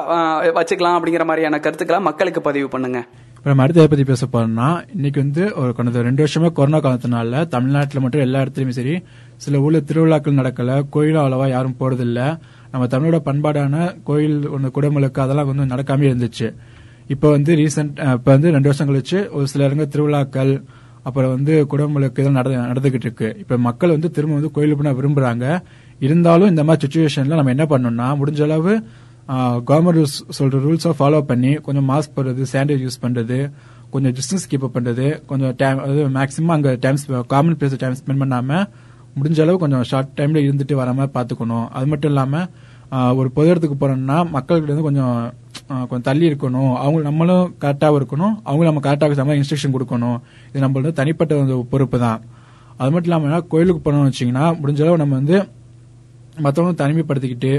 [0.60, 3.01] வச்சுக்கலாம் அப்படிங்கிற மாதிரியான கருத்துக்களை மக்களுக்கு பதிவு பண்ணுங்க.
[3.36, 8.01] இப்ப நம்ம அடுத்து பத்தி பேச போறோம்னா இன்னைக்கு வந்து ஒரு கடந்த ரெண்டு வருஷமா கொரோனா காலத்தினால தமிழ்நாட்டுல
[8.04, 8.94] மட்டும் எல்லா இடத்துலயுமே சரி
[9.44, 12.20] சில ஊர்ல திருவிழாக்கள் நடக்கல கோயிலும் அவ்வளவா யாரும் போறதில்ல.
[12.72, 16.48] நம்ம தமிழோட பண்பாடான கோயில் ஒன்று குடமுழுக்கு அதெல்லாம் வந்து நடக்காம இருந்துச்சு.
[17.08, 20.63] இப்போ வந்து ரீசெண்ட் இப்போ வந்து ரெண்டு வருஷம் கழிச்சு ஒரு சில இடங்கள் திருவிழாக்கள்
[21.04, 23.36] அப்புறம் வந்து குடமுழுக்கு இதெல்லாம் நட- நடந்துகிட்டு இருக்கு.
[23.40, 25.46] இப்போ மக்கள் வந்து திரும்ப வந்து கோயிலுக்கு போனால் விரும்புறாங்க.
[26.00, 28.74] இருந்தாலும் இந்த மாதிரி சுச்சுவேஷன்ல நம்ம என்ன பண்ணணும்னா முடிஞ்ச அளவு
[29.68, 33.38] கவர்மெண்ட் ரூல்ஸ் சொல்ற ரூல்ஸை ஃபாலோ பண்ணி கொஞ்சம் மாஸ்க் போடுறது சானிடைஸ் யூஸ் பண்றது
[33.90, 36.96] கொஞ்சம் டிஸ்டன்ஸ் கீப் அப் பண்றது கொஞ்சம் டைம் அதாவது மேக்ஸிமம் அங்க time
[37.28, 38.66] common place time spend பண்ணாம
[39.16, 42.48] முடிஞ்ச அளவு கொஞ்சம் ஷார்ட் டைம்ல இருந்துட்டு வர மாதிரி பாத்துக்கணும் அது மட்டும் இல்லாமல்
[43.19, 45.17] ஒரு பொது இடத்துக்கு போறோம்னா மக்கள்கிட்ட இருந்து கொஞ்சம்
[45.89, 46.73] கொஞ்சம் தள்ளி இருக்கணும்.
[46.84, 48.34] அவங்க நம்மளும் கரெக்டாக இருக்கணும்.
[48.49, 50.17] அவங்க நம்ம கரெக்டாக சம இன்ஸ்ட்ரக்ஷன் கொடுக்கணும்.
[50.51, 52.19] இது நம்மளோட தனிப்பட்ட ஒரு பொறுப்பு தான்.
[52.80, 55.38] அது மட்டும் இல்லாமல் கோயிலுக்கு போனோம்னு வச்சிங்கன்னா முடிஞ்சளவு நம்ம வந்து
[56.45, 57.54] மற்றவங்க தனிமைப்படுத்திக்கிட்டு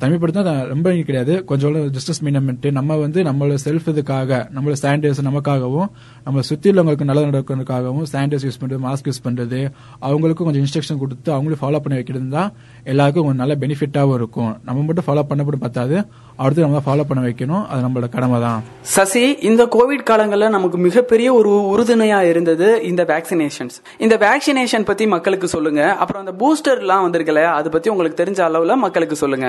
[0.00, 1.34] தனிமைப்படுத்தினா ரொம்ப கிடையாது.
[1.50, 5.88] கொஞ்சம் ஜஸ்டிஸ் மீனமெண்ட் நம்ம வந்து நம்மளோட செல்ஃப் இதுக்காக நம்மளோட சானிடைசர் நமக்காகவும்
[6.26, 9.60] நம்ம சுத்தி உள்ளவங்களுக்கு நல்லது நடக்கிறதுக்காகவும் சானிடைஸ் யூஸ் பண்றது மாஸ்க் யூஸ் பண்றது
[10.08, 12.50] அவங்களுக்கும் கொஞ்சம் இன்ஸ்ட்ரக்ஷன் கொடுத்து அவங்களும் ஃபாலோ பண்ணி வைக்கிறது தான்
[12.92, 14.52] எல்லாருக்கும் கொஞ்சம் நல்ல பெனிஃபிட்டாகவும் இருக்கும்.
[14.68, 15.96] நம்ம மட்டும் ஃபாலோ பண்ணப்படும் பார்த்தாது
[16.42, 17.64] அடுத்து நம்ம ஃபாலோ பண்ண வைக்கணும்.
[17.70, 18.60] அது நம்மளோட கடமை தான்
[18.96, 25.48] சசி இந்த கோவிட் காலங்களில் நமக்கு மிகப்பெரிய ஒரு உறுதுணையா இருந்தது இந்த வேக்சினேஷன்ஸ் இந்த வேக்சினேஷன் பத்தி மக்களுக்கு
[25.54, 25.82] சொல்லுங்க.
[26.02, 29.48] அப்புறம் அந்த பூஸ்டர்லாம் வந்திருக்கல அதை பத்தி உங்களுக்கு தெரிஞ்ச அளவுல மக்களுக்கு சொல்லுங்க.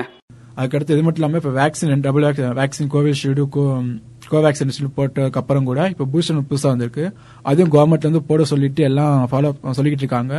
[0.58, 2.24] அதுக்கடுத்து இது மட்டும் இல்லாமல் இப்போ vaccine double
[2.60, 3.44] vaccine Covishield
[4.32, 7.04] Covaxin போட்டதுக்கு அப்புறம் கூட இப்போ பூஸ்டர் புதுசாக வந்திருக்கு.
[7.48, 10.34] அதையும் கவர்மெண்ட்ல இருந்து போட சொல்லிட்டு எல்லாம் ஃபாலோ சொல்லிக்கிட்டு இருக்காங்க.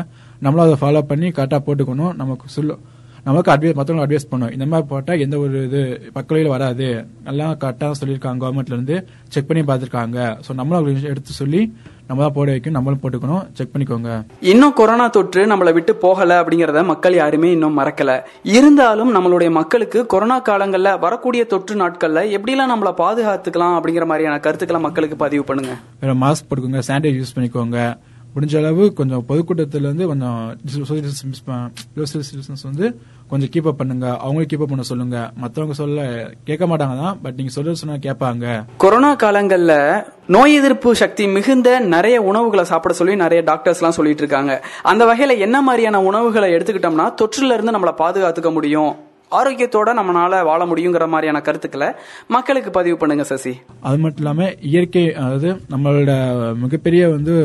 [0.45, 2.13] நம்மளும் அதை ஃபாலோ பண்ணி கரெக்டாக போட்டுக்கணும்.
[2.21, 2.75] நமக்கு சொல்லு
[3.29, 5.81] நமக்கு அட்வைஸ் மற்றவங்க அட்வைஸ் பண்ணும் இந்த மாதிரி போட்டா எந்த ஒரு இது
[6.17, 6.89] பக்கலையில் வராது.
[7.31, 8.97] எல்லாம் கரெக்டாக சொல்லியிருக்காங்க கவர்மெண்ட்ல இருந்து
[9.33, 10.19] செக் பண்ணி பார்த்துருக்காங்க.
[10.45, 11.61] ஸோ நம்மளும் எடுத்து சொல்லி
[12.09, 13.43] நம்ம தான் போட வைக்கணும் நம்மளும் போட்டுக்கணும்.
[13.57, 14.11] செக் பண்ணிக்கோங்க.
[14.51, 18.13] இன்னும் கொரோனா தொற்று நம்மளை விட்டு போகல அப்படிங்கறத மக்கள் யாருமே இன்னும் மறக்கல.
[18.57, 25.17] இருந்தாலும் நம்மளுடைய மக்களுக்கு கொரோனா காலங்கள்ல வரக்கூடிய தொற்று நாட்கள்ல எப்படிலாம் நம்மள பாதுகாத்துக்கலாம் அப்படிங்கிற மாதிரியான கருத்துக்களை மக்களுக்கு
[25.25, 25.75] பதிவு பண்ணுங்க.
[26.03, 27.79] வேற மாஸ்க் போட்டுக்கோங்க சானிடைஸ் யூஸ் பண்ணிக்கோங்க.
[28.35, 30.39] முடிஞ்ச அளவு கொஞ்சம் பொதுக்கூட்டத்துல இருந்து கொஞ்சம்
[30.75, 31.05] சோசியல்
[31.95, 32.87] டிஸ்டன்ஸ் வந்து
[33.31, 34.07] கொஞ்சம் கீப் அப் பண்ணுங்க.
[34.17, 35.17] அவங்களும் கீப் அப் பண்ண சொல்லுங்க.
[35.35, 36.05] மத்தவங்க சொல்ல
[36.47, 38.45] கேட்க மாட்டாங்க தான் பட் நீங்க சொல்றது சொன்னா கேட்பாங்க.
[38.77, 39.73] கொரோனா காலங்கள்ல
[40.35, 44.53] நோய் எதிர்ப்பு சக்தி மிகுந்த நிறைய உணவுகளை சாப்பிட சொல்லி நிறைய டாக்டர்ஸ் எல்லாம் சொல்லிட்டு இருக்காங்க.
[44.91, 48.91] அந்த வகையில என்ன மாதிரியான உணவுகளை எடுத்துக்கிட்டோம்னா தொற்றுல இருந்து நம்மளை பாதுகாத்துக்க முடியும்.
[49.37, 51.89] ஆரோக்கியத்தோட நம்மளால வாழ முடியுங்கிற மாதிரியான கருத்துக்களை
[52.27, 53.53] மக்களுக்கு பதிவு பண்ணுங்க சசி.
[53.81, 56.11] அது மட்டும் இல்லாம இயற்கை அதாவது நம்மளோட
[56.55, 57.35] மிகப்பெரிய வந்து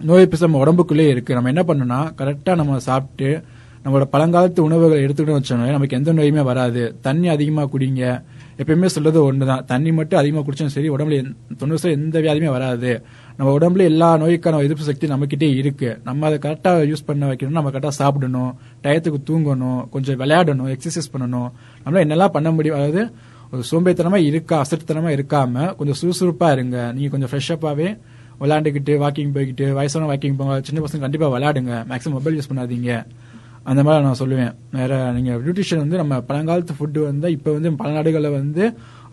[0.00, 1.40] நோய் எதிர்ப்பு நம்ம உடம்புக்குள்ளே இருக்கு.
[1.40, 3.42] நம்ம என்ன பண்ணணும்னா கரெக்டா நம்ம சாப்பிட்டு
[3.84, 6.96] நம்மளோட பழங்காலத்து உணவுகளை எடுத்துக்கிட்டு வச்சோம்னா நமக்கு எந்த நோயுமே வராது.
[7.00, 8.22] தண்ணி அதிகமா குடிங்க.
[8.58, 9.64] எப்பயுமே சொல்றது ஒண்ணுதான்.
[9.64, 13.02] தண்ணி மட்டும் அதிகமா குடிச்சாலும் சரி உடம்புல எந்த- தொண்ணூறு சதவீதம் எந்த வியாதியுமே வராது.
[13.36, 16.00] நம்ம உடம்புல எல்லா நோய்க்கான எதிர்ப்பு சக்தி நம்மகிட்டே இருக்கு.
[16.04, 21.50] நம்ம அதை கரெக்டா யூஸ் பண்ண வைக்கணும் நம்ம கரெக்டா சாப்பிடணும் டயத்துக்கு தூங்கணும் கொஞ்சம் விளையாடணும் எக்ஸசைஸ் பண்ணணும்.
[21.84, 22.76] நம்மளால என்னெல்லாம் பண்ண முடியும்?
[22.76, 23.10] அதாவது
[23.52, 26.92] ஒரு சோம்பேத்தனமா இருக்கா அசட்டுத்தனமா இருக்காம கொஞ்சம் சுறுசுறுப்பா இருங்க.
[26.92, 27.98] நீங்க கொஞ்சம் ஃப்ரெஷ்ஷப்பாவே
[28.42, 31.74] விளையாண்டுக்கிட்டு வாக்கிங் போய்கிட்டு வயசான வாக்கிங் போங்க சின்ன பசங்க கண்டிப்பாக விளையாடுங்க.
[31.92, 32.90] மேக்ஸிமம் மொபைல் யூஸ் பண்ணாதீங்க.
[33.70, 34.50] அந்த மாதிரி நான் சொல்லுவேன்.
[34.78, 38.64] வேற நீங்க நியூட்ரிஷன் வந்து நம்ம பழங்காலத்து ஃபுட்டு வந்து இப்போ வந்து பல நாடுகளில் வந்து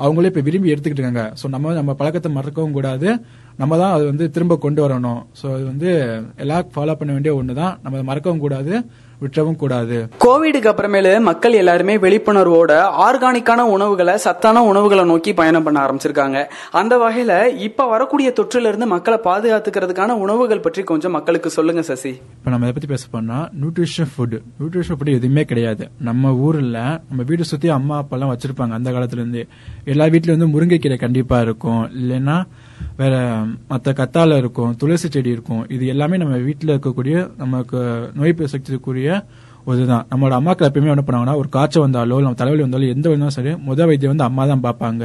[0.04, 1.24] அவங்களே இப்போ விரும்பி எடுத்துக்கிட்டு இருக்காங்க.
[1.40, 3.10] ஸோ நம்ம நம்ம பழக்கத்தை மறக்கவும் கூடாது.
[3.62, 5.22] நம்ம தான் அது வந்து திரும்ப கொண்டு வரணும்.
[5.40, 5.90] ஸோ அது வந்து
[6.44, 8.74] எல்லா ஃபாலோ பண்ண வேண்டிய ஒன்று தான் நம்ம அதை மறக்கவும் கூடாது.
[9.22, 10.10] விட்டுறவும் கூடாது.
[10.26, 12.72] கோவிடுக்கு அப்புறமேலு மக்கள் எல்லாருமே விழிப்புணர்வோட
[13.08, 16.46] ஆர்கானிக்கான உணவுகளை சத்தான உணவுகளை நோக்கி பயணம் பண்ண ஆரம்பிச்சிருக்காங்க.
[16.72, 22.10] அந்த வகையில இப்ப வரக்கூடிய தொற்றுல இருந்து மக்களை பாதுகாத்துக்கிறதுக்கான உணவுகள் பற்றி கொஞ்சம் மக்களுக்கு சொல்லுங்க சசி.
[22.10, 25.90] இப்போ நம்ம இதை பத்தி பேச போனா நியூட்ரிஷன் ஃபுட் நியூட்ரிஷன் ஃபுட் எதுவுமே கிடையாது.
[26.00, 26.80] நம்ம ஊர்ல
[27.10, 29.48] நம்ம வீடு சுத்தி அம்மா அப்பா எல்லாம் வச்சிருப்பாங்க அந்த காலத்துல இருந்து.
[29.86, 31.84] எல்லா வீட்லயும் வந்து முருங்கைக்கீரை கண்டிப்பா இருக்கும்.
[32.02, 32.44] இல்லைன்னா
[32.98, 37.80] வேற மத்த கத்தாழை இருக்கும் துளசி செடி இருக்கும் இது எல்லாமே நம்ம வீட்டில் இருக்கக்கூடிய நமக்கு
[38.14, 39.24] நோய் சக்திக்குரிய
[39.66, 43.34] ஒரு இதுதான் நம்மளோட அம்மாக்கள் எப்பயுமே என்ன பண்ணுவாங்கன்னா ஒரு காய்ச்சல் வந்தாலோ நம்ம தலைவலி வந்தாலும் எந்த வழியும்
[43.36, 45.04] சரி முத வைத்தியம் வந்து அம்மா தான் பார்ப்பாங்க.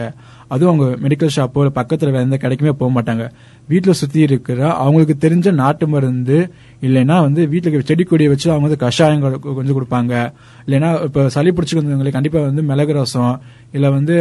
[0.49, 3.25] அதுவும் அவங்க மெடிக்கல் ஷாப்போ இல்லை பக்கத்துல வேற எந்த கிடைக்குமே போக மாட்டாங்க.
[3.69, 6.39] வீட்டில் சுத்தி இருக்கிற அவங்களுக்கு தெரிஞ்ச நாட்டு மருந்து
[6.81, 10.33] இல்லைன்னா வந்து வீட்டுல செடி கொடியை வச்சு அவங்க வந்து கஷாயங்கள் கொஞ்சம் கொடுப்பாங்க.
[10.67, 13.41] இல்லைன்னா இப்ப சளி பிடிச்சிருந்தவங்களுக்கு கண்டிப்பா வந்து மிளகு ரசம்
[13.73, 14.17] இல்லை வந்து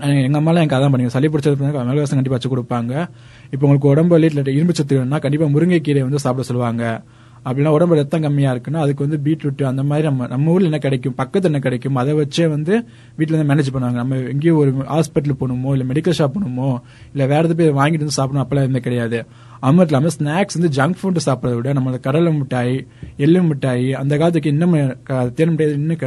[0.00, 3.08] எங்கள் அம்மாலாம் எனக்கு அதான் பண்ணுங்க சளி பிடிச்சது மிளகாசம் கண்டிப்பாக வச்சு கொடுப்பாங்க.
[3.44, 7.02] இப்போ உங்களுக்கு உடம்பு வலி இரும்பு சத்து வேணும்னா கண்டிப்பாக முருங்கைக்கீரை வந்து சாப்பிட சொல்லுவாங்க.
[7.44, 11.14] அப்படின்னா உடம்பு ரத்தம் கம்மியாக இருக்குன்னா அதுக்கு வந்து பீட்ரூட் அந்த மாதிரி நம்ம நம்ம ஊரில் என்ன கிடைக்கும்?
[11.14, 11.96] பக்கத்தில் என்ன கிடைக்கும்?
[11.96, 12.84] அதை வச்சே வந்து
[13.16, 13.92] வீட்டில் வந்து மேனேஜ் பண்ணுவாங்க.
[13.92, 16.80] நம்ம எங்கேயும் ஒரு ஹாஸ்பிட்டல் போகணுமோ இல்லை மெடிக்கல் ஷாப் போகணுமோ
[17.12, 19.26] இல்லை வேறு எது போய் வாங்கிட்டு வந்து சாப்பிடணும் அப்பெல்லாம் எதுவுமே கிடையாது.
[19.60, 22.86] அது மட்டும் இல்லாமல் ஸ்நாக்ஸ் வந்து ஜங்க் ஃபுட்டு சாப்பிட்றத விட நம்ம கடலை மிட்டாய்
[23.16, 26.06] எள்ளு மிட்டாய் அந்த காலத்துக்கு இன்னும் க- தேன் மிட்டாய் இன்னும் க-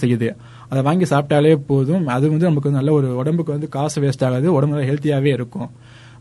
[0.00, 0.36] செய்யுது.
[0.70, 2.06] அதை வாங்கி சாப்பிட்டாலே போதும்.
[2.16, 4.48] அது வந்து நமக்கு வந்து நல்ல ஒரு உடம்புக்கு வந்து காசு வேஸ்ட் ஆகாது.
[4.52, 5.70] உடம்பு நல்லா ஹெல்த்தியாகவே இருக்கும்.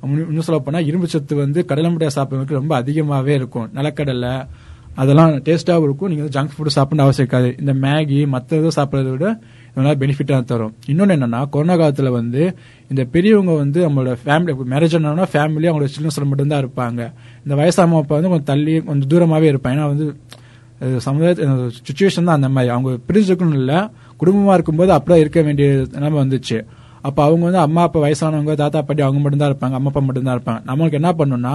[0.04, 3.70] இன்னும் இன்னும் சொல்ல போனால் இரும்பு சத்து வந்து கடலை மிட்டாய் சாப்பிட்றதுக்கு ரொம்ப அதிகமாகவே இருக்கும்.
[3.76, 4.34] நிலக்கடலை
[5.02, 6.10] அதெல்லாம் டேஸ்ட்டாகவும் இருக்கும்.
[6.12, 7.50] நீங்கள் வந்து ஜங்க் ஃபுட் சாப்பிட அவசியம் இருக்காது.
[7.60, 9.28] இந்த மேகி மற்ற இதை சாப்பிட்றத விட
[9.72, 10.74] இதெல்லாம் பெனிஃபிட்டாக தரும்.
[10.92, 12.42] இன்னொன்று என்னன்னா கொரோனா காலத்தில் வந்து
[12.90, 17.02] இந்த பெரியவங்க வந்து நம்மளோட ஃபேமிலி மேரேஜ் ஆனோம்னா ஃபேமிலி அவங்களோட சில்ட்ரன்ஸோட மட்டும்தான் இருப்பாங்க.
[17.46, 19.76] இந்த வயசாம அப்பா வந்து கொஞ்சம் தள்ளி கொஞ்சம் தூரமாகவே இருப்பாங்க.
[19.78, 20.08] ஏன்னா வந்து
[21.06, 21.34] சமுதாய
[21.88, 23.80] சுச்சுவேஷன் தான் அந்த மாதிரி அவங்க பிரிஞ்சிருக்கணும் இல்லை.
[24.22, 26.60] குடும்பமா இருக்கும்போது அப்படியே இருக்க வேண்டிய நிலைமை வந்துச்சு.
[27.08, 30.60] அப்போ அவங்க வந்து அம்மா அப்பா வயசானவங்க தாத்தா பாட்டி அவங்க மட்டும்தான் இருப்பாங்க அம்மா அப்பா மட்டும்தான் இருப்பாங்க.
[30.70, 31.54] நம்மளுக்கு என்ன பண்ணணும்னா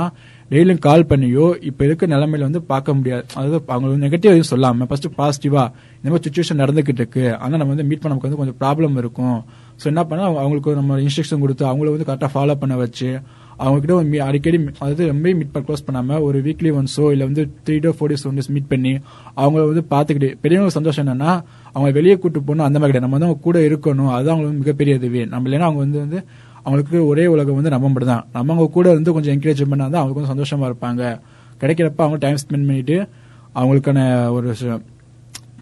[0.52, 3.24] டெய்லியும் கால் பண்ணியோ இப்போ இருக்க நிலைமையில வந்து பார்க்க முடியாது.
[3.38, 5.64] அதாவது அவங்க நெகட்டிவ் எதுவும் சொல்லாம ஃபர்ஸ்ட் பாசிட்டிவா
[5.98, 7.26] இந்த மாதிரி சுச்சுவேஷன் நடந்துகிட்டு இருக்கு.
[7.42, 9.38] ஆனால் நம்ம வந்து மீட் பண்ண நமக்கு வந்து கொஞ்சம் ப்ராப்ளம் இருக்கும்.
[9.80, 13.10] ஸோ என்ன பண்ணா அவங்களுக்கு நம்ம இன்ஸ்ட்ரக்ஷன் கொடுத்து அவங்கள வந்து கரெக்டாக ஃபாலோ பண்ண வச்சு
[13.58, 17.24] அவங்க கிட்ட ஒரு மீ- அடிக்கடி அதாவது ரொம்ப மீட் பண்ண க்ளோஸ் பண்ணாம ஒரு வீக்லி ஒன்ஸோ இல்ல
[17.24, 18.92] வந்து three to four days one days meet பண்ணி
[19.38, 21.32] அவங்கள வந்து பாத்துக்கிட்டு பெரியவங்க சந்தோஷம் என்னன்னா
[21.74, 24.94] அவங்க வெளியே கூட்டு போகணும் அந்த மாதிரி கிடையாது நம்ம வந்து அவங்க கூட இருக்கணும் அதுதான் அவங்களுக்கு மிகப்பெரிய
[24.94, 26.20] இதுவே நம்ம இல்லைன்னா அவங்க வந்து வந்து
[26.60, 30.00] அவங்களுக்கு ஒரே உலகம் வந்து நம்ம மட்டும் தான் நம்ம அவங்க கூட வந்து கொஞ்சம் என்கரேஜ் பண்ணா தான்
[30.00, 31.02] அவங்க கொஞ்சம் சந்தோஷமா இருப்பாங்க.
[31.60, 32.96] கிடைக்கிறப்ப அவங்க டைம் ஸ்பெண்ட் பண்ணிட்டு
[33.54, 34.00] அவங்களுக்கான
[34.32, 34.80] ஒரு ச-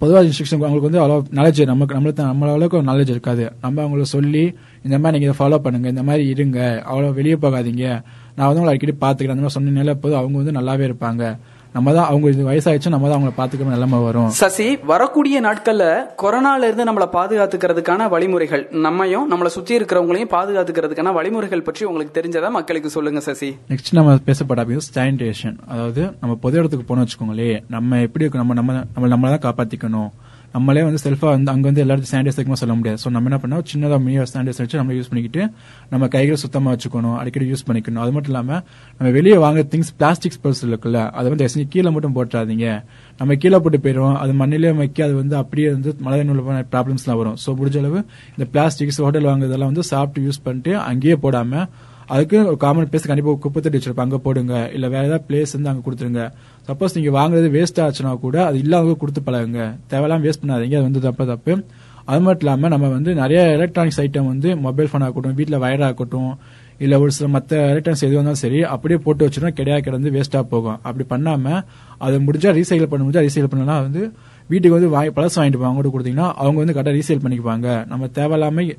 [0.02, 3.44] பொதுவாக இன்ஸ்ட்ரக்ஷன் அவங்களுக்கு வந்து அவ்வளோ நாலேஜ் நமக்கு நம்மளுக்கு நம்மள அளவுக்கு நாலேஜ் இருக்காது.
[3.64, 4.42] நம்ம அவங்கள சொல்லி
[4.86, 6.58] இந்த மாதிரி நீங்க இதை ஃபாலோ பண்ணுங்க இந்த மாதிரி இருங்க
[6.90, 7.84] அவ்வளோ வெளியே போகாதீங்க.
[8.36, 11.22] நான் வந்து உங்களை அடிக்கடி பாத்துக்கிறேன் அந்த மாதிரி சொன்னீங்கனால போது அவங்க வந்து நல்லாவே இருப்பாங்க.
[11.74, 14.30] நம்ம தான் அவங்க வயசாயிடுச்சு நம்ம தான் அவங்கள பாத்துக்கிற நிலைமை வரும்.
[14.40, 15.84] சசி வரக்கூடிய நாட்கள்ல
[16.22, 22.90] கொரோனால இருந்து நம்மளை பாதுகாத்துக்கிறதுக்கான வழிமுறைகள் நம்மையும் நம்மளை சுத்தி இருக்கிறவங்களையும் பாதுகாத்துக்கிறதுக்கான வழிமுறைகள் பற்றி உங்களுக்கு தெரிஞ்சதா மக்களுக்கு
[22.96, 23.50] சொல்லுங்க சசி.
[23.70, 29.08] நெக்ஸ்ட் நம்ம பேசப்பட சானிடேஷன் அதாவது நம்ம பொது இடத்துக்கு போனோம் வச்சுக்கோங்களேன் நம்ம எப்படி நம்ம நம்ம நம்ம
[29.14, 30.10] நம்மள தான் காப்பாத்திக்கணும்.
[30.54, 32.98] நம்மளே வந்து செல்ஃபாக வந்து அங்கே வந்து எல்லாரும் சானிடைஸ் வைக்கணும் சொல்ல முடியாது.
[33.02, 33.62] ஸோ நம்ம என்ன பண்ணோம்?
[33.70, 35.42] சின்னதாக மீடியா சானிடைஸ் வச்சு நம்ம யூஸ் பண்ணிக்கிட்டு
[35.92, 38.02] நம்ம கைகளை சுத்தமாக வச்சுக்கணும் அடிக்கடி யூஸ் பண்ணிக்கணும்.
[38.04, 38.60] அது மட்டும் இல்லாமல்
[38.96, 42.66] நம்ம வெளியே வாங்குற திங்ஸ் பிளாஸ்டிக் பர்ஸ் இருக்குல்ல அதை வந்து எஸ்னி கீழே மட்டும் போட்டுறாதீங்க.
[43.20, 46.42] நம்ம கீழே போட்டு போயிடும் அது மண்ணிலே வைக்க அது வந்து அப்படியே வந்து மழை நூல்
[46.74, 47.38] ப்ராப்ளம்ஸ்லாம் வரும்.
[47.44, 48.00] ஸோ முடிஞ்ச அளவு
[48.36, 51.66] இந்த பிளாஸ்டிக்ஸ் ஹோட்டல் வாங்குறதெல்லாம் வந்து சாப்பிட்டு யூஸ் பண்ணிட்டு அங்கேயே போடாமல்
[52.14, 54.08] அதுக்கு ஒரு காமன் பிளேஸ் கண்டிப்பாக குப்பை தட்டி வச்சிருப்பாங்க.
[54.08, 54.54] அங்கே போடுங்க.
[54.76, 56.24] இல்லை வேற ஏதாவது பிளேஸ் வந்து அங்கே கொடுத்துருங்க.
[56.68, 59.62] சப்போஸ் நீங்கள் வாங்குறது வேஸ்ட் ஆச்சுன்னா கூட அது இல்லாதவங்க கொடுத்து பழகுங்க.
[59.92, 60.76] தேவையெல்லாம் வேஸ்ட் பண்ணாதீங்க.
[60.80, 61.54] அது வந்து தப்பு தப்பு.
[62.10, 66.30] அது மட்டும் இல்லாமல் நம்ம வந்து நிறைய எலக்ட்ரானிக்ஸ் ஐட்டம் வந்து மொபைல் ஃபோன் ஆகட்டும் வீட்டில் வயர் ஆகட்டும்
[66.84, 70.78] இல்லை ஒரு சில மற்ற எலக்ட்ரானிக்ஸ் எது வந்தாலும் சரி அப்படியே போட்டு வச்சிருந்தா கிடையாது கிடந்து வேஸ்ட்டாக போகும்.
[70.86, 71.60] அப்படி பண்ணாமல்
[72.04, 74.02] அதை முடிஞ்சால் ரீசைக்கிள் பண்ண முடிஞ்சால் ரீசைக்கிள் பண்ணலாம் வந்து
[74.50, 77.68] வீட்டுக்கு வந்து வாங்கி பழசு வாங்கிட்டு போவாங்க கூட கொடுத்தீங்கன்னா அவங்க வந்து கரெக்டாக ரீசேல் பண்ணிக்குவாங்க.
[77.92, 78.72] நம்ம தேவையில்லாமல்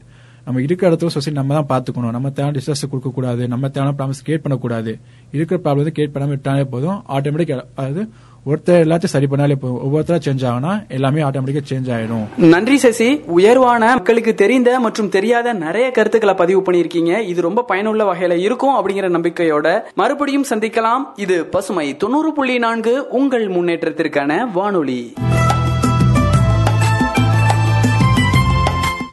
[0.46, 2.16] நம்ம இருக்கிற இடத்துல சொசைட்டி நம்ம தான் பார்த்துக்கணும்.
[2.18, 5.00] நம்ம தேவை டிஸ்டர்ஸ் கொடுக்க கூடாது நம்ம தேவையான ப்ராப்ளம்ஸ் கிரியேட் பண்ணக்கூடாது.
[5.32, 7.04] இருக்கிற ப்ராப்ளம் கிரியேட் பண்ணாம விட்டாலே போதும்.
[7.16, 8.04] ஆட்டோமேட்டிக் அதாவது
[8.50, 9.82] ஒருத்தர் எல்லாத்தையும் சரி பண்ணாலே போதும்.
[9.86, 12.26] ஒவ்வொருத்தரா சேஞ்ச் ஆகுனா எல்லாமே ஆட்டோமேட்டிக்கா சேஞ்ச் ஆயிடும்.
[12.54, 13.08] நன்றி சசி.
[13.38, 17.22] உயர்வான மக்களுக்கு தெரிந்த மற்றும் தெரியாத நிறைய கருத்துக்களை பதிவு பண்ணியிருக்கீங்க.
[17.32, 21.06] இது ரொம்ப பயனுள்ள வகையில இருக்கும் அப்படிங்கிற நம்பிக்கையோட மறுபடியும் சந்திக்கலாம்.
[21.16, 25.02] இது பசுமை தொண்ணூறு புள்ளி நான்கு உங்கள் முன்னேற்றத்திற்கான வானொலி.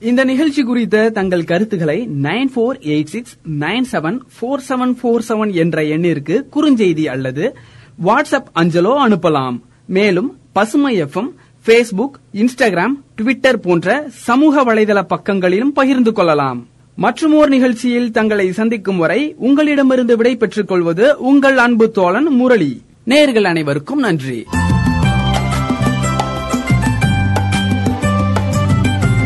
[0.03, 5.53] இந்த நிகழ்ச்சி குறித்த தங்கள் கருத்துக்களை nine four eight six nine seven four seven four seven
[5.53, 7.57] என்ற எண்ணிற்கு குறுஞ்செய்தி அல்லது
[8.05, 9.61] வாட்ஸ்அப் அஞ்சலோ அனுப்பலாம்.
[9.87, 11.31] மேலும் பசுமை எஃப்எம்
[11.67, 16.67] ஃபேஸ்புக் இன்ஸ்டாகிராம் ட்விட்டர் போன்ற சமூக வலைதள பக்கங்களிலும் பகிர்ந்து கொள்ளலாம்.
[16.99, 22.83] மற்றுமோர் நிகழ்ச்சியில் தங்களை சந்திக்கும் வரை உங்களிடமிருந்து விடை பெற்றுக் கொள்வது உங்கள் அன்பு தோழன் முரளி.
[23.07, 24.45] நேர்கள் அனைவருக்கும் நன்றி.